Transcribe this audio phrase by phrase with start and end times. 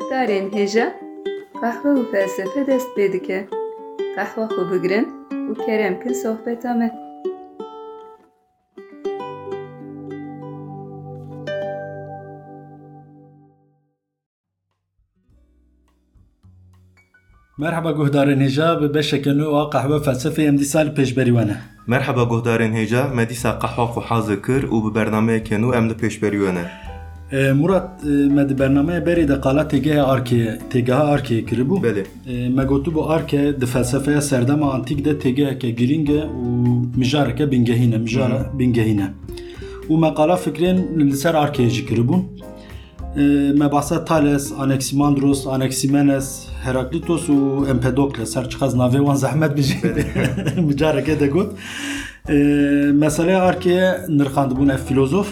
[0.00, 0.86] guhdarên hêja
[1.60, 3.38] qehwe û felsefe dest pê dike.
[4.16, 5.06] Qehwa xwe bigirin
[5.50, 6.88] û kerem kin sohbeta me.
[17.58, 21.56] Merhaba guhdarên hêja bi beşeke nû a qehwe felsefê em dîsal pêşberî we ne.
[21.86, 24.90] Merhaba guhdarên hêja, me dîsa qehwa xwe hazir kir û bi
[27.32, 27.38] bernameyeke nû em li pêşberî we ne.
[27.38, 31.82] Ee, Murat, e, me di bernameyê berê de qala têgeha Arkeyê, têgeha Arkeyê kiribû.
[31.82, 32.04] Belê.
[32.26, 37.50] Ee, Me gotu bu Arke di felsefeya serdema antîk de têgeheke girîng e û mijareke
[37.50, 39.10] bingehîn e, mijara bingehîn e.
[39.88, 42.24] û me qala fikrên li ser Arkeyê jî kiribûn.
[43.16, 43.20] Ee,
[43.52, 48.74] Me bahsa Thales, Anaximandros, Anaximenes, Heraklitos û Empedokles her çiqas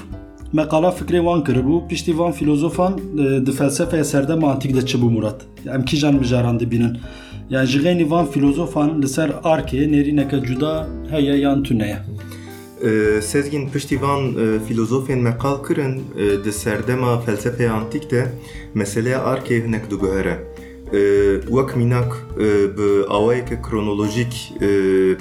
[0.54, 0.56] navê wan zehmet bijî.
[0.56, 0.56] Micareke de got.
[0.56, 0.56] Ee, Meseleya Arkeyê nirxandibûn ev filozof.
[0.56, 5.10] Me qala fikrê wan kiribû piştî van filozofan e, di felsefeya serdema antîk de çibû
[5.10, 5.46] Murat.
[5.74, 6.98] Em kîjan mijaran dibînin.
[7.50, 11.98] Yani ji xênî van filozofan li ser Arkeyê nêrîneke cuda heye yan tune ye.
[12.84, 18.26] Ee, Sezgin piştîvan e, filozofên me qal kirin e, di serdema felsefeya antîk de
[18.74, 20.38] meseleya arkê hinek diguhere.
[21.76, 24.68] Mînak e, bi awayeke kronolojîk e,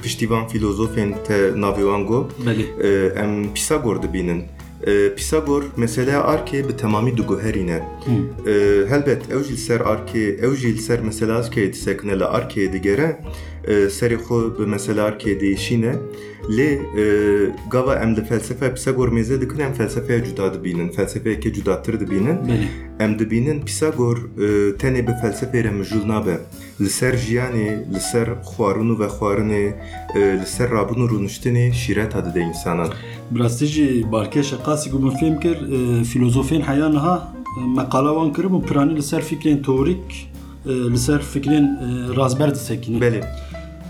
[0.04, 4.42] piştîvan filozofên te navê wan got, Belê.
[4.88, 5.64] E, Pisagor.
[5.64, 7.84] E, meseleya arkê bi temamî diguherîne.
[8.06, 8.50] Hı.
[8.50, 12.24] Ee, helbet ew jî li ser arkê ew jî li ser mesela arkê disekine li
[12.24, 13.20] arkê digere
[13.68, 15.96] e, serê xwe bi mesela arkê değişîne
[16.58, 17.04] lê e,
[17.72, 22.68] gava em li felsefe Pisagor mêze dikin em felsefeya cuda dibînin felsefeyeke cudatir dibînin Belê.
[23.00, 24.48] em dibînin Pisagor e,
[24.82, 26.38] tenê bi felsefê re mijûl nabe.
[26.82, 29.74] Li ser jiyanê li ser xwarin û vexwarinê
[30.16, 32.90] e, li ser rabûn û rûniştinê şîreta dide însanan
[33.32, 37.62] Birastî jî barkêşa qasî ku min fêm kir e, filozofên heya niha e,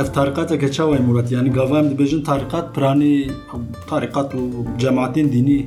[0.00, 3.30] ev tarikateke çawa Murat yani gava em dibêjin tarikat piranî
[3.90, 4.40] tarikat û
[4.78, 5.66] cemaatên dînî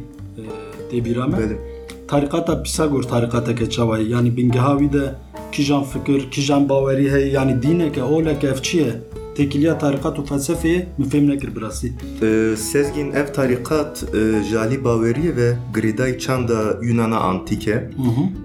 [0.91, 1.68] tê bîra me.
[2.09, 5.15] Tarikata Pisagor tarikateke çawa ye yani bingeha wî de
[5.51, 7.29] kîjan fikir kîjan bawerî heye.
[7.29, 8.91] Yani dîneke oleke ev çi ye
[9.35, 14.83] tekiliya tarikat û felsefeyê min fêm nekir bi rastî Ee, Sezgin ev tarikat e, jali
[14.83, 17.89] baveriye ve gridayı çanda Yunan'a antike.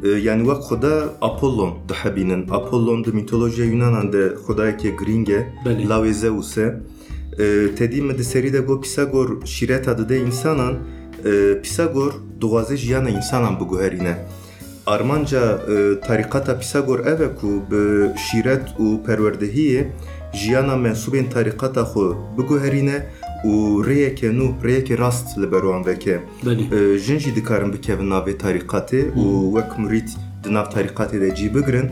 [0.05, 2.49] Ee, yani vak xoda Apollon dihebinin.
[2.51, 6.81] Apollon de mitolojiya Yunanan de xodayeke gringe, lawê Zeus'e.
[7.39, 10.77] Ee, Tedî me di serî de got Pisagor şîreta dide insanan, e,
[11.63, 14.17] Pisagor duwaze jiyana insanan biguherîne.
[14.87, 19.85] Armanca e, tarikata Pisagor ev ku bi şîret û perwerdehiyê
[20.33, 22.99] jiyana mensûbên tarikata xwe biguherîne
[23.45, 26.21] û rêyeke nû rêyeke rast li ber wan veke.
[26.45, 30.09] Belê E, Jin jî dikarin bikevin navê tarikatê û wek murid
[30.45, 31.91] di nav tarikatê de cî bigirin.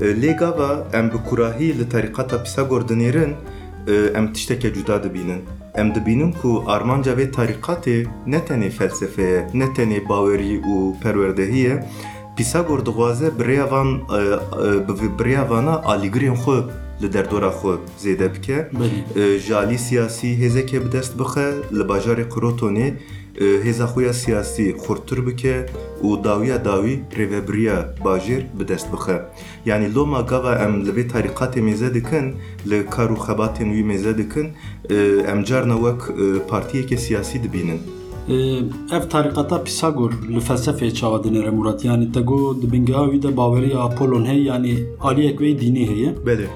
[0.00, 3.32] E, Lê gava em bi kurahî li tarikata Pisagor dinêrin
[3.88, 5.42] e, em tişteke cuda dibînin.
[5.76, 11.74] Em dibînin ku armanca vê tarîqatê ne tenê felsefeye, ne tenê bawerî û perwerdehiyê,
[12.36, 16.58] Pisagor dixwaze birêya van e, e, bi vê birêya vana alîgirên xwe
[17.02, 18.68] li derdora xwe zêde bike.
[18.72, 18.98] Belê.
[19.20, 22.94] E, ji alî siyasî hêzekê bi dest bixe li bajarê Qrotonê e,
[23.64, 25.66] hêza xwe ya siyasî xurttir bike
[26.02, 29.16] û dawiya dawî rêveberiya bajêr bi dest bixe.
[29.66, 32.26] Yani loma gava em li vê tarîqatê mêze dikin,
[32.70, 34.46] li kar û xebatên wî mêze dikin,
[34.90, 34.96] e,
[35.32, 37.80] em carna wek e, partiyekê siyasî dibînin.
[38.28, 38.34] Ee,
[38.96, 43.36] ev tarikata Pisagor li felsefeye çawa dinere Murat yani te got di bingeha wî de
[43.36, 46.46] baweriya Apollon heye yani aliyek ve dînî heye Belê.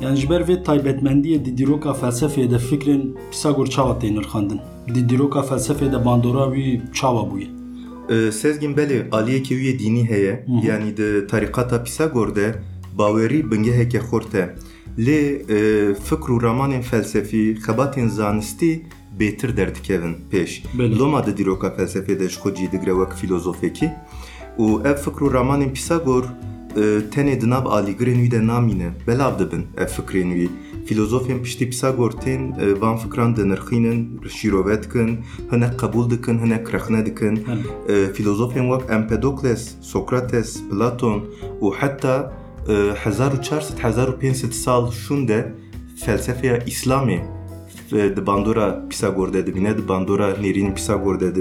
[0.00, 4.60] Yani ji ber vê taybetmendiyê di dîroka felsefeyê de fikrên Pisagor çawa tê nirxandin
[4.94, 7.48] di dîroka felsefeyê de bandora wî çawa bûye.
[8.08, 10.46] Ee, Sezgin belê aliyekê wî yê dînî heye.
[10.62, 12.54] Yanî di tarîqata Pisagor de
[12.98, 14.54] bawerî bingeheke xurt e.
[14.98, 15.20] Lê
[15.56, 18.82] e, fikr û ramanên felsefî, xebatên zanistî
[19.20, 20.50] bêtir derdikevin pêş.
[20.98, 21.86] Loma di dîroka de
[22.28, 23.92] ji xwe cî digre wek filozofekî.
[24.58, 26.24] Û ev fikr û ramanên Pisagor
[26.76, 26.80] e,
[27.12, 30.48] tenê di nav alîgirên wî de namîne, belav dibin ev fikrên wî.
[30.88, 35.20] Filozofên piştî Pisagor tên e, van fikran dinirxînin, şîrove dikin,
[35.52, 37.34] hinek qebûl dikin, hinek rexne dikin.
[37.36, 38.08] Belê.
[38.08, 41.24] E, filozofên wek Empedokles, Sokrates, Platon
[41.80, 42.32] heta
[42.68, 45.54] e, 1400-1500 sal şûn de
[46.04, 47.20] felsefeya İslamê
[47.92, 51.34] e, di bandora Pisagor de dibîne, di bandora nêrînên Pisagor de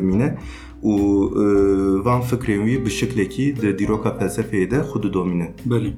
[0.93, 5.47] e, van fikrên wî bi şiklekî di dîroka felsefeyê de xwe didomîne.
[5.69, 5.91] Belê.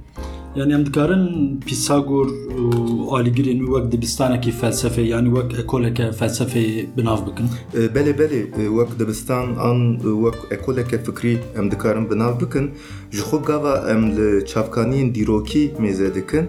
[0.55, 2.69] Yani em dikarin Pisagor û
[3.17, 7.47] alîgirên wî wek dibistanekî felsefe yani wek ekoleke felsefeyê binav bikin.
[7.95, 8.41] Belê belê
[8.77, 12.71] wek dibistan an wek ekoleke fikrî em dikarin binav bikin
[13.11, 16.45] ji xwe gava em li çavkaniyên dîrokî mêze dikin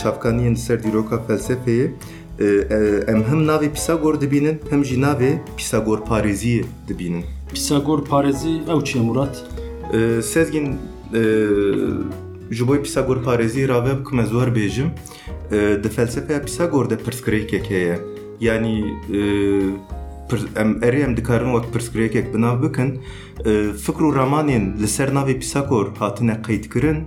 [0.00, 1.90] çavkaniyên ser dîroka felsefeyê
[3.08, 7.37] em him navê Pisagor dibînin him jî navê Pisagor parêziyê dibînin.
[7.54, 9.44] Pisagor parêzî çi ye Murat?
[9.92, 10.76] E, Sezgin
[11.14, 11.22] e,
[12.50, 14.88] ji Pisagor parêziyê rave bikim ez werbêjim
[15.52, 17.98] e, di felsefeya Pisagor de pirsgirêkek heye
[18.40, 19.20] yanî e,
[20.56, 23.00] em erê em dikarin wek pirsgirêkek binav bikin
[23.44, 26.98] e, fikr û ramanên li ser navê Pisagor hatine qeydkirin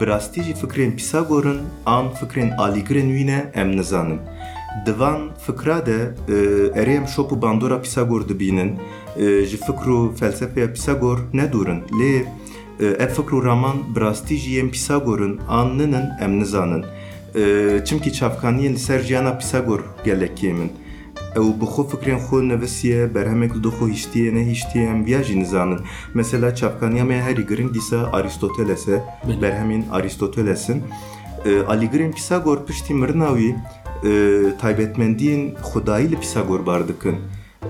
[0.00, 4.20] bi rastî jî fikrên Pisagor'ın an fikrên alîgirên wî ne em nizanin.
[4.86, 6.34] Di van fikra de e,
[6.80, 8.78] erê em şop û bandora Pisagor dibînin
[9.20, 12.24] ji fikr û felsefeya Pisagor nedurin lê
[12.80, 16.84] e, ev fikr û raman bi rastî jî yên Pisagor'ın an ninin em nizanin.
[17.34, 17.42] E,
[17.84, 20.70] çimkî çavkaniyên li ser jiyana Pisagor gelek kêmin.
[21.36, 25.80] Ew bi xwe fikrên xwe nivisiye, berhemek li xwe hîştiye nehîştiye em viya jî nizanin.
[26.14, 29.42] Mesela çavkaniya me herî giring dîsa Aristoteles e, Belê.
[29.42, 30.82] berhemên Aristoteles'in.
[31.44, 33.56] E, alîgirên Pisagor piştî mirina wî
[34.04, 34.10] e,
[34.62, 37.16] taybetmendiyên xwedayî li Pisagor bar dikin.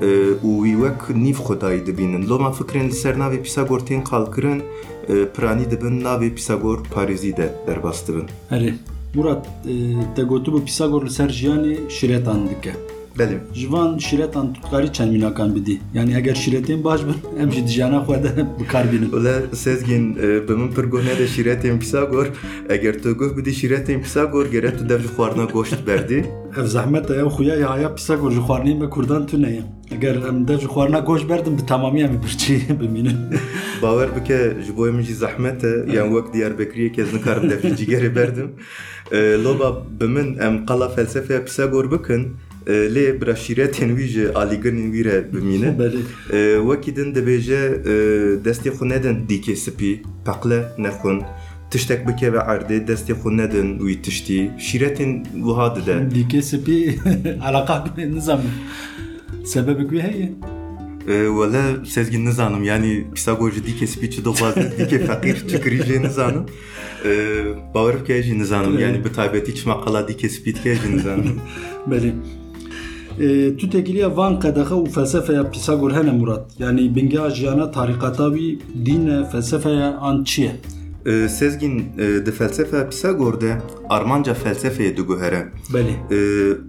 [0.03, 0.11] E,
[0.49, 2.23] û wî wek nîv xwedayî dibînin.
[2.31, 4.63] Loma fikrên li ser navê Pisagor tên qalkirin,
[5.13, 8.27] e, piranî dibin navê Pisagor parêzî de derbas dibin.
[8.51, 8.73] Herê.
[9.15, 9.75] Murat, e,
[10.17, 12.75] te gotibû Pisagor li ser jiyanê şîretan dike.
[13.19, 13.39] Belê.
[13.55, 15.81] Ji van şîretan tutkarî çend mînakan bidî.
[15.95, 19.13] Yani eger şîretên baş bin, em jî di jiyana xwe de bikar bînin.
[19.13, 22.27] Ola Sezgin e, bi min pir goh nede şîretên Pisagor.
[22.69, 26.25] Eger tu goh bidî şîretên Pisagor gere tu dev ji xwarina goşt berdî.
[26.61, 29.63] Ev zehmet ew xuya ya haya Pisagor ji xwarinê me Kurdan tune ye.
[29.91, 33.17] Eger em de ji xwarina goş berdin bi tamamiya me birçî bimînin.
[33.83, 37.85] Bawer bike ji bo min jî zehmet e yan wek Diyarbekiriyê kez nikarim dev jî
[37.85, 38.51] cigerê berdim.
[39.13, 40.07] E, Loba bi
[45.05, 45.67] re bimîne.
[45.67, 46.01] Belê.
[46.33, 47.95] E, Wekî din dibêje e,
[48.45, 51.23] destê xwe nedin dîkê spî, peqle nexwin.
[51.71, 54.51] Tiştek bike ve erdê destê xwe nedin wî tiştî.
[54.59, 55.93] Şîretên wiha dide.
[56.15, 56.99] Dîkê spî
[57.45, 58.51] alaka nizamin.
[59.45, 60.33] Sebebek wî heye.
[61.09, 66.03] E, Wele sezgin nizanim yani Pisagor ji dîkê spî çi dixwaze dîkê feqîr çikirî jê
[66.03, 66.45] nizanim.
[67.05, 67.11] E,
[67.75, 69.03] Bawer bike jî nizanim yani
[69.55, 71.41] çima qala dîkê spî dike jî nizanim.
[71.91, 72.09] Belê.
[72.09, 72.42] E,
[73.59, 76.45] tu tekiliya van qedexe û felsefeya Pisagor hene Murat.
[76.59, 80.53] Yani bingeha jiyana tarîqata wî dîne felsefeya an çi ye?
[81.07, 85.49] E, Sezgin e, di felsefe Pisagor de armanca felsefeye diguhere.
[85.73, 85.95] Belê.
[86.11, 86.19] E,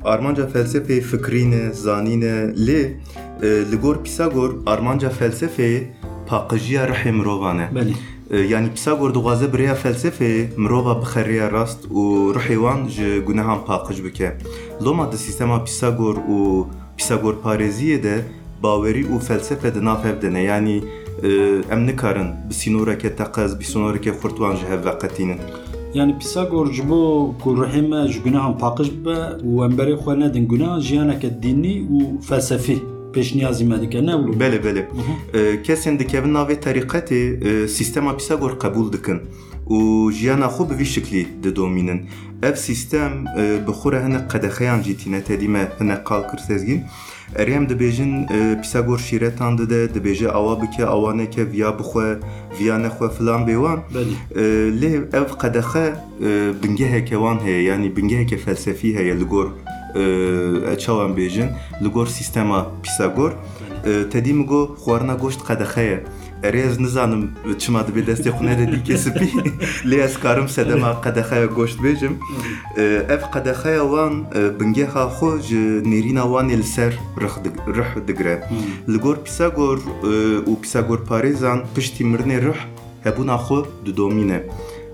[0.04, 2.82] armanca felsefeyê fikrîne, zanîne lê
[3.44, 5.84] e, li gor Pisagor armanca felsefeyê
[6.28, 7.70] paqijiya rihê mirovan e.
[8.32, 8.38] Belê.
[8.38, 14.04] E, yani Pisagor dixwaze birêya felsefeyê mirova bixeriya rast û rihê wan ji gunehan paqij
[14.04, 14.38] bike.
[14.86, 16.66] Loma di sîstema Pisagor û
[16.98, 18.26] Pisagor parêziyê de
[18.64, 20.84] bawerî û felsefe di nav hev de ne yani
[21.24, 21.30] e,
[21.72, 25.40] em nikarin bi sînoreke teqez, bi sînoreke xurtwan ji hev veqetînin.
[25.94, 30.48] Yani Pisagor ji bo ku rihê me ji gunehan paqij bibe û emberê xwe nedin
[30.48, 34.84] günah jiyaneke dînî û felsefî pêşniyazî me dike ne wilo Belê belê.
[35.34, 39.20] Ee, Kesên dikevin navê terîqetê sistema Pisagor qebûl dikin
[39.76, 42.00] û jiyana xwe bi vî şiklî didomînin.
[42.44, 46.08] Ev sistem e, bi xwe re hinek qedexeyan jî tîne tedî me hinek
[46.48, 46.82] sezgîn.
[47.36, 52.20] Erêm dibêjin e, Pisagor şîretan dide, dibêje awa bike, awa neke, viya bixwe,
[52.60, 53.80] viya nexwe filan bê wan.
[54.36, 54.42] E,
[54.82, 55.94] lê ev qedexe
[56.26, 59.48] e, bingeheke wan heye yani bingeheke felsefî heye li gor
[60.80, 61.48] çawan bêjin.
[61.84, 63.32] Li gor sistema Pisagor.
[63.86, 66.04] E, tedî min got xwarina goşt qedexe ye
[66.44, 69.28] erê ez nizanim çima dibe destê xwe nede dîkê spî
[69.90, 72.14] lê ez karim sedema qedexeya goşt bêjim
[72.78, 72.84] E,
[73.16, 78.36] ev qedexeya wan e, bingeha xwe ji nêrîna wanê li ser rih dig- rih digire
[78.90, 80.12] li gor Pisagor e,
[80.52, 82.60] û Pisagor parêzan piştî mirinê rih
[83.04, 84.40] hebûna xwe didomîne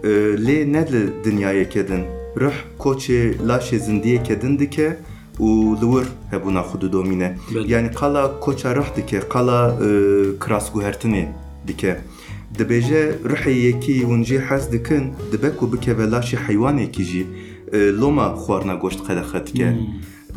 [0.03, 0.09] E,
[0.47, 2.03] lê ne li dinyayeke din
[2.41, 4.97] rih koçê laşê zindiyeke din dike
[5.39, 5.49] û
[5.81, 7.71] li wir hebûna xwe didomîne Belê.
[7.71, 9.89] yani qala koça rih dike qala e,
[10.43, 11.25] kirasguhertinê
[11.67, 11.97] dike.
[12.57, 17.27] Dibêje rihê yekî hûn jî hez dikin dibe ku bikeve laşê heywanekî jî
[17.73, 19.77] e, loma xwarina goşt qedexe dike.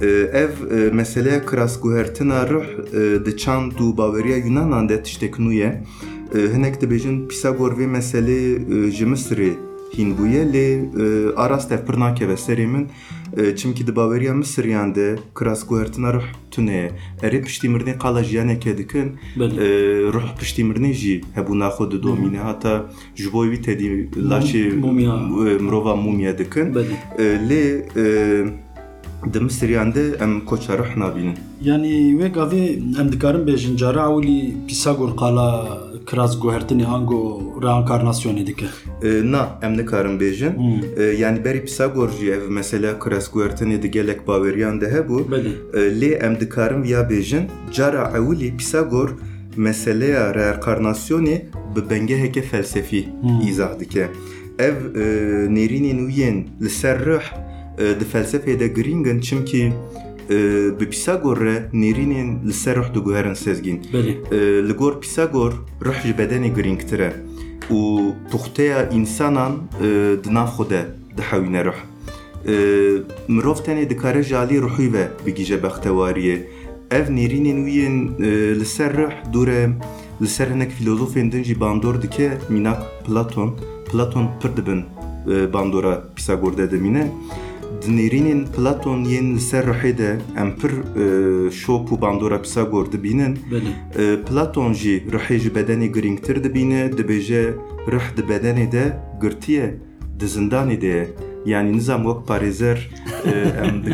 [0.01, 5.53] Ee, ev e, mesele kirasguhertina rih e, di çand û baweriya Yunanan de tiştek nû
[5.53, 5.83] ye
[6.35, 8.41] E, hinek dibêjin Pisagor vê meselê
[8.87, 8.91] e,
[9.99, 10.69] bûye lê
[11.03, 12.89] e, arast ev pir nakeve serê min
[13.37, 16.91] e, çimkî di baweriya Misriyan de kirasguhertina rih tune ye
[17.23, 18.23] erê piştî mirinê qala
[18.79, 19.55] dikin Belê.
[19.61, 19.69] e,
[20.13, 24.63] rih piştî mirinê jî hebûna xwe didomîne hata ji bo wî tedî laşê
[25.61, 26.39] mirova mumya.
[26.39, 26.75] dikin.
[27.49, 27.83] Lê
[29.33, 31.35] di Misriyan de em koça nabînin
[31.65, 32.63] Yani wê gavê
[33.01, 35.79] em dikarin bêjin cara ewlî Pisagor qala
[37.63, 38.67] reenkarnasyonê dike
[39.03, 40.53] E, na em nikarin bêjin.
[40.97, 45.53] E, yani berî Pisagor jî ev mesela kirasguhertinê di gelek baweriyan de hebû Belê.
[45.75, 47.43] E, lê em dikarin viya bêjin.
[47.73, 49.11] Cara ewilî Pisagor
[49.57, 51.43] meseleya reenkarnasyonê
[51.77, 53.09] bi bengeheke felsefî
[53.51, 54.09] îzah dike.
[54.59, 55.05] Ev e,
[55.49, 57.27] nêrînên wî yên li ser rih
[57.79, 59.73] e, di felsefê de girîngin çimkî
[60.33, 64.13] e, bi Pisagor re nêrînên li ser rih diguherin sezgîn Belê.
[64.37, 65.53] E, li gor Pisagor
[65.87, 67.13] rih ji bedenê girîngtir e.
[67.71, 67.81] Û
[68.31, 69.53] tuxteya însanan
[69.85, 69.87] e,
[70.25, 70.81] di nav xwe de
[71.17, 71.81] dihewîne rih
[72.49, 72.55] E,
[73.29, 76.39] mirov tenê dikare ji alî ruhî ve bigîje bextewariyê.
[76.91, 77.97] Ev nêrînên wî yên
[78.27, 79.71] e, li ser rih dûre
[80.23, 83.51] li ser hinek filozofên din jî bandor dike mînak Platon.
[83.93, 84.81] Platon pir dibin
[85.33, 87.11] e, bandora Pisagor de dimîne
[87.87, 92.93] di nêrînên Platon yên li ser rihê de em pir e, şop û bandora Pisagor
[92.93, 93.73] dibînin Belê.
[94.03, 97.45] E, Platon jî rihê ji bedenê girîngtir dibîne dibêje
[97.93, 98.85] rih di bedenê de
[99.23, 99.75] girtiye
[100.21, 101.09] di zindanê de ye
[101.47, 102.79] yani nizam wek parêzer
[103.25, 103.35] e,
[103.65, 103.85] em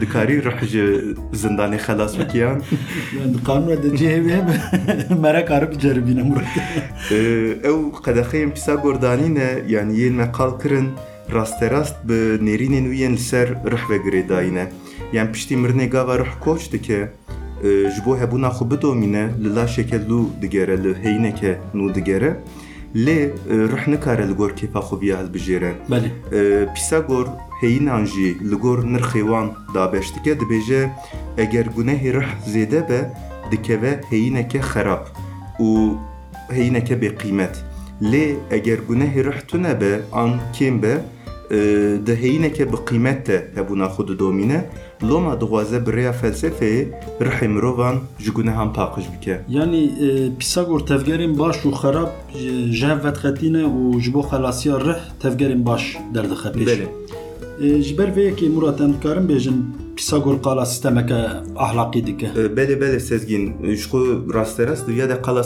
[0.00, 0.84] dikar rih ji
[1.32, 2.60] zindanê xelas bikiyan
[3.18, 4.42] Yani kanun de cihê
[5.20, 6.44] mere karı biceribîne Murat.
[7.10, 7.16] E,
[7.64, 10.32] ew qedexeyên Pisagor danîne yani yên me
[11.34, 14.68] li ser rih ve girê dayîne
[15.12, 17.10] yani piştî mirinê gava rih koç dike
[17.64, 22.36] e, ji bo hebûna xwe bidomîne li laşeke lû digere li heyineke nû digere
[22.94, 23.30] lê
[23.72, 26.10] rih nikare li gor kêfa xwe viya hilbijêre Belê.
[26.32, 27.26] E, Pisagor
[27.60, 30.88] heyînan jî li gor nirxê wan dabeş dike dibêje
[31.38, 33.00] eger gunehê rih zêde be
[33.50, 35.04] dikeve heyîneke xerab
[35.60, 35.94] û
[36.50, 37.54] heyîneke bêqîmet
[38.02, 40.94] lê eger gunehê rih tune be an kêm be
[41.50, 41.56] e,
[42.06, 44.60] di heyîneke bi qîmet de hebûna xwe didomîne
[45.08, 46.82] loma dixwaze bi rêya felsefeyê
[47.20, 50.06] rihê mirovan ji gunehan paqij bike Yani e,
[50.38, 55.66] Pisagor tevgerên baş û xerab ji- ji hev vedxetîne û ji bo xelasiya rih tevgerên
[55.66, 56.66] baş derdixe pêş.
[56.68, 56.86] Belê.
[57.64, 59.56] E, Ji ber vê yekê Murat em dikarin bêjin
[59.96, 61.14] Pisagor qala sistemeke
[61.56, 62.26] ahlakî dike.
[62.26, 64.00] E, Belê belê sezgîn ji xwe
[64.34, 65.42] rasterast diviya de qala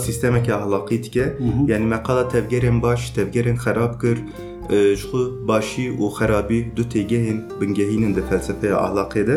[4.69, 9.35] ji xwe başî û xerabî du têgehên bingehînin di felsefeya ahlaqê de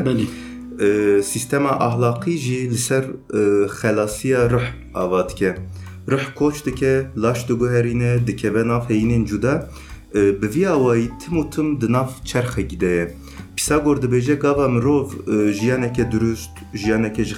[4.51, 5.51] rih ava dike
[6.11, 9.55] rih koç dike laş diguherîne dikeve nav heyînên cuda
[10.15, 13.15] e, bi vî awayî tim û tim di nav çerxe gideye
[13.57, 17.35] Pisagor dibêje gava mirov e, jiyaneke durust jiyaneke ji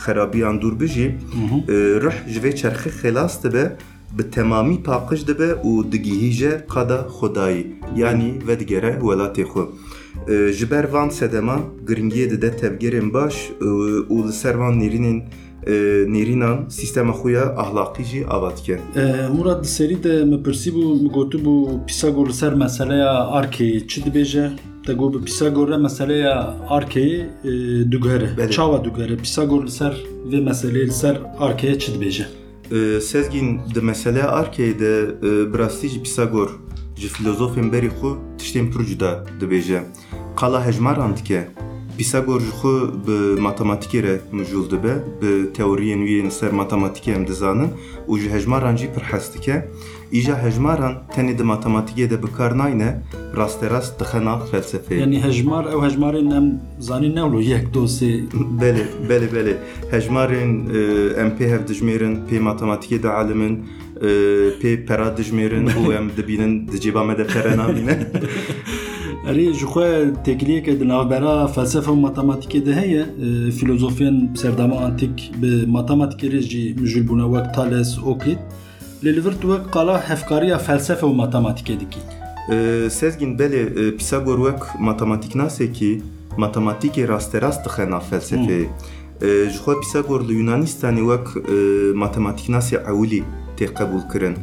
[0.63, 3.77] dûr bijî e, rih ji vê çerxê xelas dibe
[4.19, 7.63] bi temamî paqij dibe û digihîje qada xwedayî
[8.03, 9.65] yanî vedigere welatê xwe.
[10.33, 13.69] E, ji ber van sedema giringiyê dide tevgerên baş e,
[14.15, 15.19] û li ser van nêrînên
[15.67, 15.75] e,
[16.15, 18.77] nêrînan sîstema xwe ya ahlaqî jî ava dike.
[18.97, 19.05] E,
[19.37, 24.01] Murat serî de me pirsî bû me gotu bû Pisagor li ser meseleya arkeyê çi
[24.01, 24.51] dibêje?
[24.87, 27.51] Te got bi Pisagor re meseleya arkeyê e,
[32.71, 32.81] dughere.
[32.81, 33.01] Belê.
[33.01, 33.01] Çawa dughere.
[33.01, 33.51] Pisagor li ser vê meseleyê li ser arkeyê çi dibêje?
[33.51, 36.51] E, Sezgîn di meseleya arkeyê de e, bi rastî jî Pisagor
[36.97, 38.09] ji filozofên berî xwe
[38.39, 39.81] tiştên pir cuda dibêje.
[40.37, 41.51] Qala hejmaran dike.
[41.99, 42.75] Pisagor ji xwe
[43.07, 47.71] bi matematîkê re mijûl dibe, bi teoriyên wî yên ser matematîkê em dizanin
[48.09, 49.57] û ji hejmaran jî pir hes dike.
[50.13, 52.91] Îja hejmaran tenê di matematîkê de bikar nayne,
[53.37, 55.01] rasterast dixe nav felsefeyê.
[55.01, 58.11] Yani hejmar ew hejmarên em zanîn newlo yek dosê
[58.61, 59.55] Belê, belê, belê.
[59.91, 60.81] Hejmarên e,
[61.23, 63.55] em pê hev dijmêrin, pê matematîkê de alimin,
[64.01, 64.09] e,
[64.61, 67.53] pê pera dijmêrin û em dibînin di cêba me de pere.
[69.29, 75.33] Erê ji xwe têkiliyeke di navbera felsefe û matematîkê de heye e, filozofiyên serdama antîk
[75.43, 78.39] bi matematîkê re jî mijûl bûne wek Thales, Euclid
[79.05, 82.01] lê li vir tu wek qala hevkariya felsefe û matematîkê dikî.
[82.55, 86.03] E, Sezgin belê e, Pisagor wek matematiknasekî
[86.39, 88.67] matematikê rasterast dixe nav felsefeyê.
[89.23, 91.27] E, Ji xwe Pisagor li Yunanistanê wek
[92.05, 93.23] matematiknasê ewilî
[93.59, 94.37] tê qebûl kirin.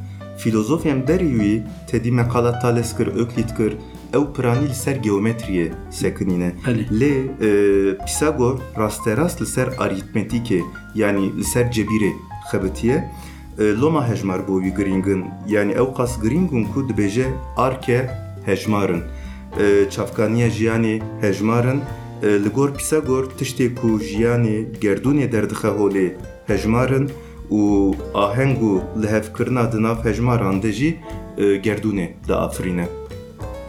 [4.18, 6.50] Ew piranî li ser geometriyê sekinîne.
[7.00, 7.14] Lê
[7.48, 7.50] e,
[8.06, 10.62] Pisagor rasterast li ser arîtmetîkê
[10.96, 12.14] yanî li ser cebîrê
[12.52, 13.12] xebitiye
[13.60, 14.72] e, loma hejmar bû wî
[15.56, 18.10] yanî ew qas girîngun ku dibêje arke
[18.46, 19.02] hejmarin.
[19.64, 21.80] E, Çavkaniya jiyanê hejmarin
[22.24, 26.08] li gor Pisagor tiştê ku jiyanê gerdûnê derdixe holê
[26.48, 27.10] hejmarin
[27.52, 27.62] û
[28.14, 28.72] aheng û
[29.02, 30.90] lihevkirina di nav hejmaran de jî
[31.38, 33.07] gerdûnê diafirîne.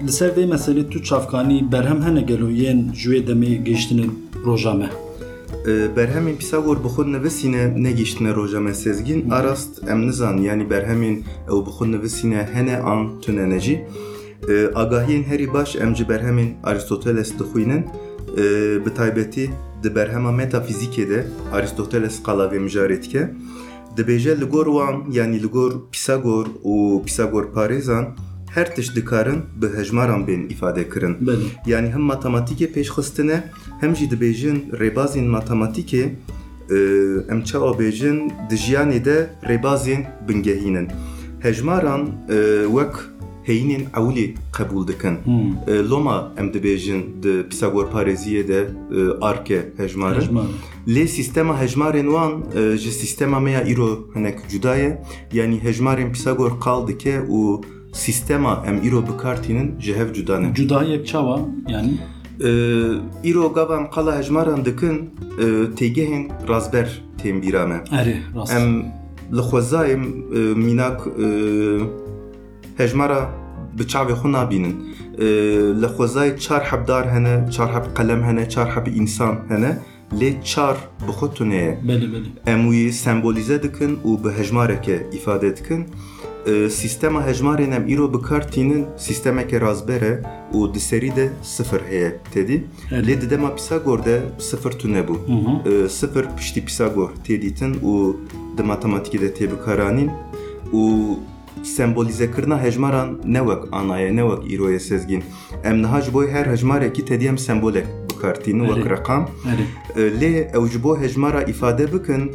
[0.06, 4.10] Li ser vê meselê tu çavkanî berhem hene gelo yên ji wê demê gehiştinên
[4.46, 4.90] roja me.
[5.66, 9.30] E, berhemên Pisagor bi xwe nivisîne negîştine roja me sezgîn.
[9.30, 11.16] Arast em nizan yanî berhemên
[11.48, 13.84] ew bi xwe nivisîne hene an tune ne jî
[14.48, 17.86] E, agahiyên herî baş em ji berhemên Aristoteles dixwînin.
[18.38, 18.44] E,
[18.86, 19.50] bi taybetî
[19.82, 23.30] di berhema metafîzîkê de Aristoteles qala vê mijarê dike
[23.96, 28.04] dibêje li gor wan yanî li gor Pisagor û Pisagor parêzan
[28.54, 31.16] her tişt dikarin bi hejmaran bên îfade kirin.
[31.66, 33.42] Yani hem matematikê pêşxistine
[33.80, 36.08] hem jî dibêjin rêbazên matematikê
[36.70, 36.76] e,
[37.32, 40.88] em çawa bêjin di jiyanê de rêbazên bingehînin.
[41.40, 42.94] Hejmaran e, wek
[43.44, 45.14] heyînên ewlê qebûl dikin.
[45.66, 48.68] E, Loma em dibêjin di Pisagor parêziyê de
[49.20, 50.20] arke hejmarin.
[50.20, 50.44] Hejmar.
[50.86, 52.32] Lê sîstema hejmarên wan
[52.76, 55.02] ji sîstema me ya îro hinek cuda ye.
[55.32, 60.54] Yani hejmarên Pisagor qal dike û sîstema em îro bikartînin ji hev cuda ne.
[60.54, 61.90] Cudayek çawa yani
[62.40, 65.44] Ee, îro gavan qala hejmaran dikin e,
[65.78, 67.74] têgehên razber tên bîra me.
[67.74, 68.52] erê rast.
[68.52, 68.84] Em
[69.36, 71.26] li xwezayê e, mînak e,
[72.76, 73.30] hejmara
[73.78, 74.74] bi çavê xwe nabînin.
[75.82, 79.78] Li xwezayê çar hebdar hene, çar heb qelem hene, çar heb însan hene.
[80.20, 81.78] Lê çar bi xwe tune ye.
[81.86, 82.26] Belê belê.
[82.46, 85.86] Em wî sembolize dikin û bi hejmareke îfade dikin.
[86.48, 92.16] E, Sîstema hejmarên em îro bikartînin sîstemeke razber e û di serî de sıfır heye.
[92.36, 92.50] Evet.
[92.90, 95.16] Lê di dema Pisagor de sıfır tune bû.
[95.84, 98.16] E, Sıfır piştî Pisagor tê dîtin û
[98.58, 100.10] di matematikê de tê bikaranîn
[100.72, 101.14] û
[101.62, 105.22] sembolîzekirina hejmaran ne wek anaye ne wek îroye sezgîn.
[105.64, 109.28] Em niha ji bo her hejmarekî tedî em sembolek bikartînin wek reqam.
[109.96, 112.32] E, lê ew ji bo hejmara îfade bikin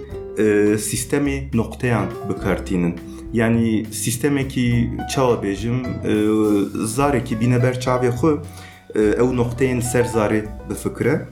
[0.78, 2.96] sîstemê nokteyan bikartînin.
[3.34, 5.80] Yani sîstemekî çawa bêjim
[6.12, 6.14] e,
[6.86, 8.34] zarekî bîne ber çavê xwe
[8.96, 11.28] e, ew nokteyên ser zarê bifikire.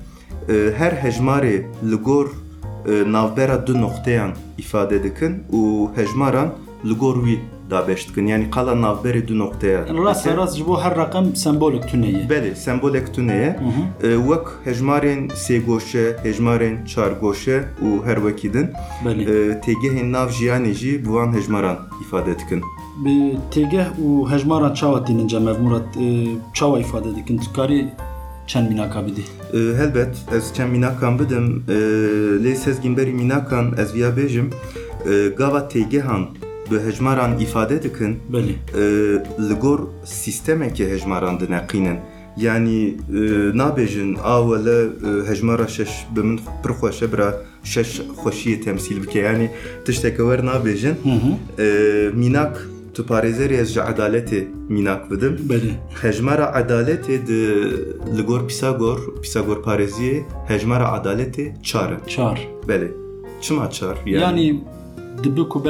[0.49, 1.57] E, her hejmarê
[1.91, 2.27] li gor
[2.87, 6.49] e, navbera du nokteyan îfade dikin û hejmaran
[6.85, 7.17] li gor
[7.71, 8.25] dabeş dikin.
[8.25, 9.85] Yani qala navberê du nokteya.
[9.87, 10.37] Yani rast dike.
[10.37, 12.27] rast ji bo her rakam sembolik tuneye.
[12.29, 13.59] Belê, sembolek tune ye.
[14.03, 18.67] E, wek hejmarên sê goşe, hejmarên çar goşe û her wekî din.
[19.05, 19.23] Belê.
[19.23, 22.61] E, têgehên nav jiyanê jî bi wan hejmaran îfade dikin.
[23.05, 27.07] Bi têgeh û hejmaran çawa tînin cemev Murat e, çawa ifade.
[27.27, 27.87] Tu karî
[28.47, 29.21] çend mînaka bidî.
[29.53, 31.63] E, helbet ez çend mînakan bidim.
[31.67, 31.73] E,
[32.43, 34.47] lê sezgîn berî mînakan ez viya bêjim.
[35.09, 36.25] E, gava têgehan
[36.71, 38.19] bi hejmaran îfade dikin.
[38.33, 38.53] Belê.
[38.75, 38.83] e,
[39.49, 41.97] li gor sîstemekê hejmaran dineqînin.
[42.37, 43.19] Yani e,
[43.61, 49.03] nabêjin a wele e, hejmara şeş bi min pir xweş e bira şeş xweşiyê temsîl
[49.03, 49.19] bike.
[49.19, 49.51] Yani
[49.85, 50.95] tişteke wer nabêjin.
[52.13, 55.39] Mînak tu parêzerê ez ji edaletê mînak bidim.
[55.49, 55.71] Belê.
[56.01, 57.41] Hejmara edaletê di
[58.17, 61.97] li gor Pisagor, Pisagor parêziyê hejmara edaletê çar e.
[62.07, 62.47] Çar.
[62.67, 63.01] Belê.
[63.41, 64.63] çima çar Yani
[65.23, 65.63] dibi ku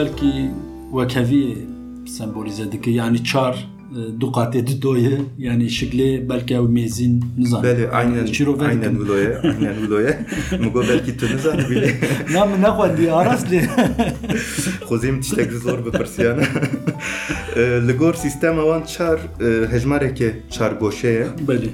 [0.98, 1.68] belki vekevî
[2.08, 7.64] sembolize dike yani çar e, du qatê di doye yani şekli belki ev mêzin nizan.
[7.64, 10.20] Beli aynen Çiro aynen viloye aynen viloye
[10.64, 11.94] Mugo belki tu nizan bile
[12.34, 13.62] Nam ne xwendi aras li.
[14.90, 16.40] Xozim tiştek zor bipirsiyan
[17.88, 21.68] Li gor sistema wan çar e, hejmareke çar goşeye Belê.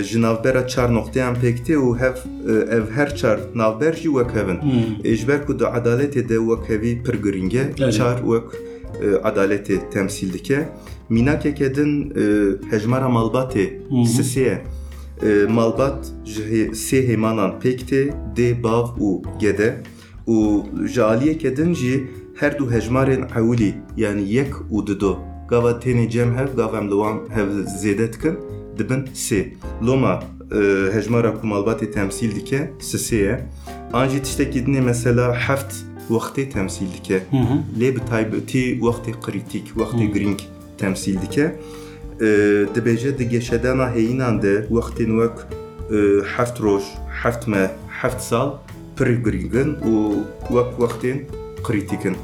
[0.00, 2.14] e, ji navbera çar noktayan pekte û hev
[2.48, 4.58] e, ev her çar navber jî wek hevin
[5.04, 7.94] E, ji ber ku di adaletê de wek hevî pir giring e Evet.
[7.94, 8.42] çar wek
[9.02, 10.68] e, adaletê temsil dike
[11.10, 12.24] mînakeke din e,
[12.70, 13.66] hejmara malbatê
[14.16, 14.56] sisê ye
[15.46, 19.76] malbat ji sê hêmanan pêk tê dê bav û gede.
[20.26, 20.36] Û
[20.86, 22.04] ji aliyeke din jî
[22.40, 25.18] her du hejmarên ewilî yani yek û dido
[25.48, 27.48] gava tenê cem hev gav em li wan hev
[27.82, 28.34] zêde dikin
[28.78, 29.46] dibin sê
[29.86, 30.58] loma e,
[30.94, 33.40] hejmara ku malbatê temsil dike sisê ye
[33.92, 35.74] an jî tiştekî dinê mesela heft
[36.08, 37.22] wextê temsil dike.
[37.80, 40.40] Lê bi taybetî wextê qrîtîk wextê giring
[40.80, 41.46] temsil dike.
[42.20, 42.26] E,
[42.74, 45.36] dibêje di geşedana heyînan de wextên wek
[45.96, 45.98] e,
[46.36, 46.82] heft roj
[47.22, 48.48] heft me heft sal
[48.96, 49.92] pir giringin û
[50.54, 51.16] wek wextên
[51.66, 52.16] qrîtîkin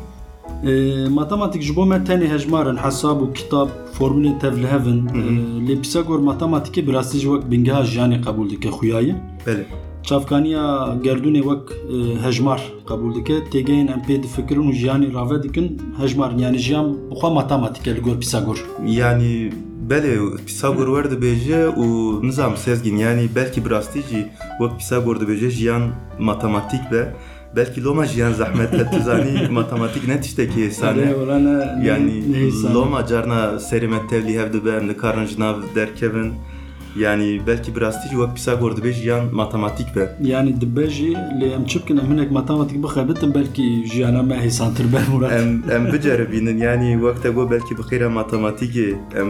[0.70, 0.72] E,
[1.08, 5.20] matematik ji bo me tenê hejmarin hesab û kitab formülên tev li hevin E,
[5.66, 9.14] lê Pisagor matematikê bi rastî ji wek bingeha jiyanê qebûl dike xuyayê.
[9.46, 9.64] belê
[10.06, 11.62] Çavkaniya gerdûnê wek
[11.94, 13.36] e, hejmar qebûl dike.
[13.52, 18.00] Têgehên em pê difikirin û jiyanê rave dikin hejmarin yani jiyan bixwe matematik e li
[18.00, 18.58] gor Pisagor.
[18.86, 19.50] Yani
[19.90, 21.86] belê Pisagor wer dibêje û
[22.26, 24.26] nizam sezgin yani belkî bi rastî jî
[24.58, 25.82] wek Pisagor dibêje jiyan
[26.18, 27.14] matematik be.
[27.56, 28.92] Belkî loma jiyan zehmet et.
[28.92, 31.06] Tu zanî matematik ne tiştekî hêsane
[31.84, 32.14] yani
[32.74, 36.32] loma carna serê me tevlî hev dibe em nikarin ji nav derkevin
[36.98, 41.54] yani belkî bi rastî jî wek Pisagor dibê jiyan matematik be Yani dibe jî lê
[41.56, 45.32] em çi bikin em hinek matematik bixebitin belkî jiyana me hêsantir be Murat.
[45.32, 48.88] em em biceribînin yani wek te got belkî bi xêra matematikê
[49.20, 49.28] em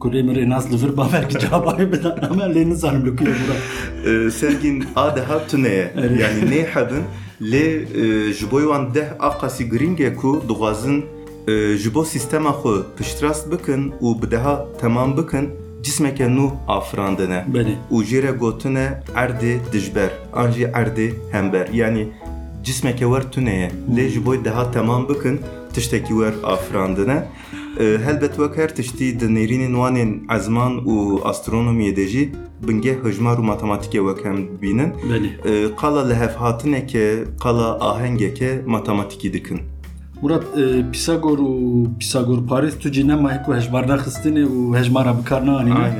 [0.01, 3.63] Kurê mirê nas li vir ba belki cevabı bida ama lê nizanim likuye Murat.
[4.27, 6.21] E, sergin a deha tune ye Evet.
[6.21, 7.05] yani nê hebin
[7.43, 7.67] lê
[8.29, 11.05] e, ji bo wan deh a qasî giring e ku dixwazin
[11.49, 15.17] e, ji bo sistema xwe piştrast bikin û bi deha temam
[15.83, 17.75] cismeke nû afirandine Belê.
[17.91, 22.09] û jê re gotine erdê dijber an jî erdê hember yani
[22.65, 25.41] cismeke wer tune ye lê ji bo deha temam bikin
[25.75, 27.25] tiştekî wer afirandine
[27.81, 32.33] E, helbet wek her tiştî di nêrînên wanên ezman û astronomiyê de jî
[32.69, 34.39] bingeh hejmar û matematikê wek hem
[40.23, 41.53] Murat e, Pisagor û
[41.99, 45.95] Pisagor Paris tu cî nema ku hejmarna xistinê û hejmara bikarna aynen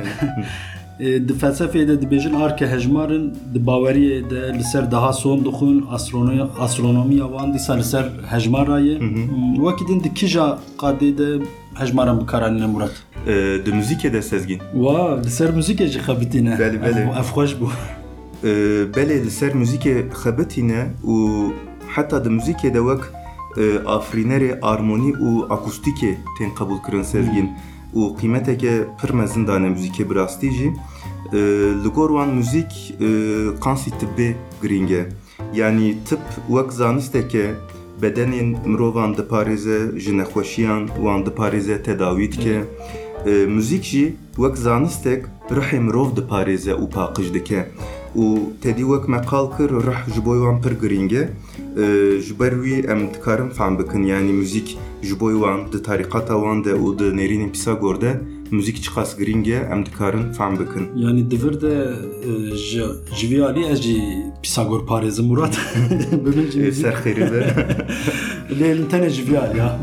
[0.99, 5.39] E, Di felsefeyê de dibêjin arke hejmarin di baweriyê de li ser daha son
[5.91, 8.99] astronoya astronomiya wan dîsa li ser hejmara ye.
[8.99, 11.43] Hmm, Wekî din di kîja qadê de
[11.75, 12.91] hejmaran bikaranîne Murat.
[13.27, 13.33] E,
[13.65, 16.49] di müzikê de sezgin Wa li ser müzikê jî xebitîne.
[16.49, 17.01] Belê, belê.
[17.03, 17.67] Ev- Ev xweş bû.
[18.43, 18.49] E,
[18.95, 20.81] belê li ser müzikê xebitîne
[21.11, 21.13] û
[21.95, 23.01] heta di müzikê de wek
[23.57, 23.63] e,
[23.97, 27.49] afrînerê armonî û akustîkê tên qebûl kirin sezgin
[27.95, 29.69] û qîmeteke pir mezin dane
[30.15, 30.69] rastî jî
[31.33, 31.39] e,
[31.83, 33.09] li gor wan muzîk e,
[33.63, 35.09] qansî tibbê giring e.
[35.53, 37.45] Yani tip wek zanisteke
[38.01, 42.63] bedenên mirovan diparêze ji nexweşiyan wan diparêze tedawî dike.
[43.25, 47.71] E, müzik jî wek zanistek rihê mirov diparêze û paqij dike.
[48.21, 48.25] Û
[48.61, 50.21] tedî wek me qal kir rih ji
[50.63, 51.23] pir giring e.
[51.83, 51.85] E,
[52.25, 56.63] ji ber wî em dikarin fehm bikin yani müzik ji bo wan di tarîqata wan
[56.65, 58.11] de û di nêrînên Pisagor de
[58.51, 60.83] müzik çi qas giring e em dikarin fehm bikin.
[60.95, 61.73] Yani divir de
[62.29, 62.55] e,
[63.17, 63.97] ji vî alî ez jî
[64.43, 65.55] Pisagor parêzim Murat.
[66.13, 67.41] E, müzik Serxêrî be.
[68.59, 69.79] Lêlin tenê ji vî alî ya.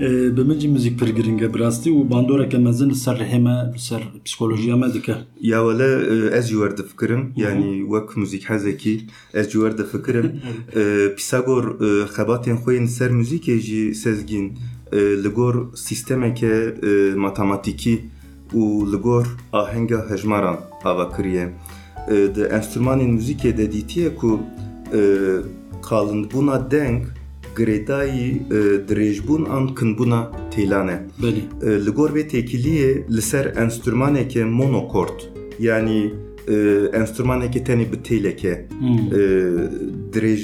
[0.00, 3.16] E, Bi min jî müzik pir giring e bi rastî û bandoreke mezin li ser
[3.22, 5.14] rihê me li ser psikolojiya me dike.
[5.40, 9.00] Ya wele e, ez jî werdifikirim yani wek müzik hezekî
[9.34, 10.32] ez jî werdifikirim
[10.76, 14.52] E, Pisagor e, xebatên xwe yên ser müzîkê jî sezgîn.
[14.92, 15.54] E, li gor
[27.56, 30.98] sîstemeke e, dirêjbûn an kinbûna têlan e.
[31.22, 31.42] Belî.
[31.86, 35.18] Li gor vê têkiliyê li ser enstrümaneke monokord
[35.60, 36.12] yani
[36.48, 36.54] e,
[36.92, 38.98] enstrümaneke tenê bi têleke Hmm.
[39.18, 39.22] e,
[40.12, 40.40] dirêj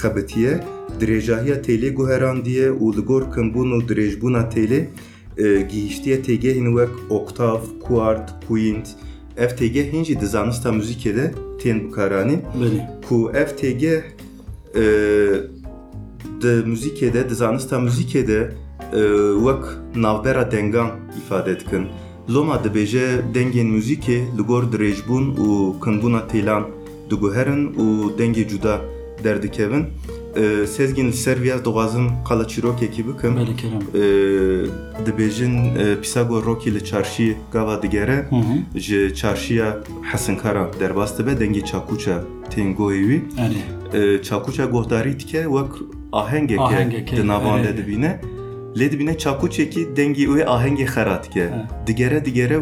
[0.00, 0.60] xebitiye
[1.00, 4.80] dirêjahiya têlê guherandiye û li gor kimbûn û dirêjbûna têlê
[5.38, 8.86] e, gihîştiye têgehên wek oktav, kuart, quint
[9.36, 12.80] ev têgehên jî di zanista müzîkê de tên bikaranîn Belî.
[13.08, 14.00] ku têgeh
[14.74, 14.84] e,
[16.42, 18.40] di müzîkê de zanista müzîkê de
[18.92, 19.02] e,
[19.46, 19.64] wek
[19.96, 21.86] navbera dengan îfade dikin.
[22.34, 25.48] Loma dibêje dengên müzîkê li gor dirêjbûn û
[25.84, 26.62] kinbûna têlan
[27.10, 28.80] diguherin û dengê cuda
[29.24, 29.86] derdikevin.
[30.36, 33.32] E, sezgin li ser viyaz dixwazim qala çîrokekî bikim.
[33.38, 34.02] E,
[35.06, 38.28] dibêjin e, Pisagor rokî li çarşî gava digere
[38.74, 42.16] ji çarşiya Hesinkara derbas dibe dengê çakûça
[42.50, 43.20] tên goyê wî.
[44.22, 47.78] Çakûça guhdarî dike wek ahengeke Ahengeke, di navan de evet.
[47.78, 48.20] dibîne
[48.76, 51.86] lê dibîne çakûçekî dengê wê ahengê xera dike Evet.
[51.86, 52.58] digere digere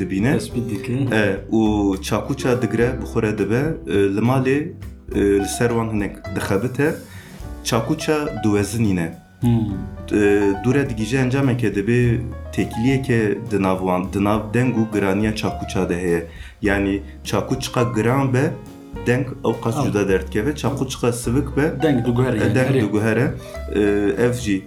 [0.00, 0.92] dibîne Tespit dike.
[0.92, 1.60] e, û
[2.02, 4.68] çakûça digire bixure dibe e, li malê
[5.14, 6.94] e, li ser wan hinek dixebite
[7.64, 9.50] çakûça diwezinîne Hmm.
[10.12, 12.20] e, dure digîje encameke dibe
[12.52, 16.26] têkiliyeke di nav wan di nav deng û giraniya çakûça de heye
[16.62, 18.50] yani çakûçqa giran be
[19.06, 22.54] deng ew qas cuda derdikeve çakûçqa sivik be Deng du guher yani.
[22.54, 22.80] deng Herê.
[22.82, 23.34] diguhere
[23.74, 23.80] E,
[24.24, 24.62] ev jî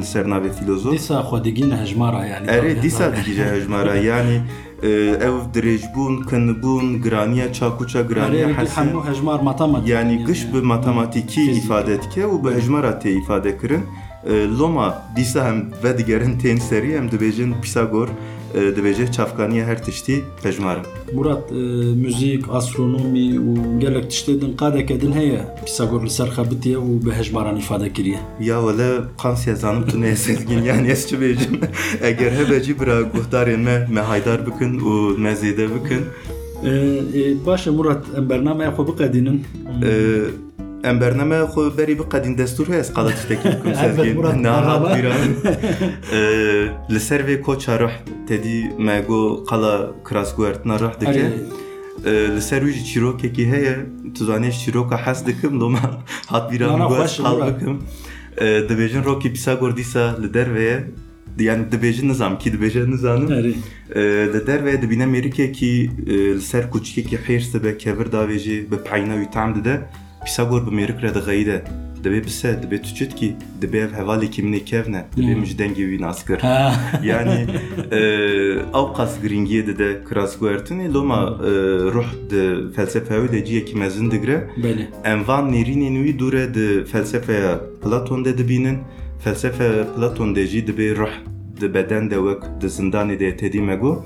[0.00, 2.46] li ser navê filozof Dîsa xwedîgîn hejmara yani.
[2.46, 4.40] erê dîsa digîje hejmara yani
[4.82, 4.88] e,
[5.28, 9.88] ev dirêjbûn kinibûn giraniya çakûça giraniya hesin hemû hejmar matematik.
[9.88, 13.82] yani giş bi matematikî ifade dike û bi hejmara tê ifade kirin.
[14.26, 18.08] E, Loma dîsa hem vedigerin tên serî em dibêjin Pisagor
[18.54, 20.82] e, dibêje çavkaniya her tiştî hejmarin.
[21.14, 21.54] Murat e,
[22.04, 27.10] müzik, astronomi û gelek tiştê din qadeke din heye Pisagor li ser xebitiye û bi
[27.10, 28.18] hejmaran ifade kiriye.
[28.40, 28.88] Ya wele
[29.22, 31.54] qansiya zanim tu ne sezgin yani ez çi bêjim
[32.02, 36.02] eger hebe jî bira guhdarên me me haydar bikin û me zêde bikin
[36.64, 39.44] E, e, Başa Murat em bernameya xwe biqedînin.
[47.00, 47.92] Ser vê koça rih
[48.28, 51.12] tedî me got qala kirasguhertina rih dike.
[51.12, 51.30] Herê
[52.06, 53.76] Ee, li ser wî jî çîrokekî heye
[54.14, 55.80] tu zanî ji çîroka hes dikim loma
[56.26, 57.60] hat vîra Na, na, min got xweş, qal Murat.
[57.60, 57.78] bikim.
[58.40, 60.84] Ee, dibêjin rokî Pisagor dîsa li derve ye
[61.38, 63.28] yani dibêjin nizam kî dibêje nizanim.
[63.94, 64.00] Ee,
[64.34, 69.14] li derve dibîne mêrikekî e, li ser kûçikekî hêrs dibe kevir davê jî bi peyna
[69.22, 69.80] wî tam dide
[70.28, 71.62] Pisagor bi mêrik re diğeyîde
[72.04, 75.84] dibê bise dibê tu çit kî dibê ev hevalekî minê kevne dibê min ji dengê
[75.90, 76.40] wî nas kir.
[77.92, 78.00] E,
[78.80, 81.50] ew qas giringiye dide kirasguhertinê loma e,
[81.94, 84.84] ruh di felsefeya de ciyekî mezin digire Belê.
[85.04, 88.78] em van nêrînên wî dûre di felsefeya Platon de dibînin.
[89.24, 90.60] Felsefe Platon de jî
[90.96, 91.14] ruh
[91.60, 93.98] di beden de wek di zindanê de tedî me got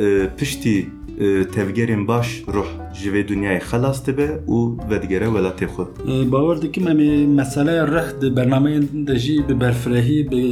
[0.00, 0.86] e, piştî
[1.20, 4.56] e, tevgerên baş ruh ji vê dunyayê xelas dibe û
[4.90, 9.60] vedigere welatê xwe E, Bawer dikim em ê meseleya rih di bernameyên de jî bi
[9.60, 10.42] berfirehî bi